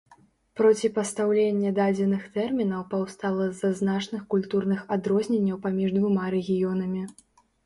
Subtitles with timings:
[0.59, 7.03] Проціпастаўленне дадзеных тэрмінаў паўстала з-за значных культурных адрозненняў паміж двума рэгіёнамі.